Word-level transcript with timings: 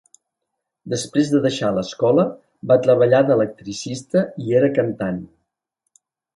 Després 0.93 1.29
de 1.33 1.41
deixar 1.43 1.69
l'escola, 1.75 2.25
va 2.73 2.79
treballar 2.89 3.21
d'electricista 3.29 4.27
i 4.47 4.59
era 4.63 4.73
cantant. 4.81 5.25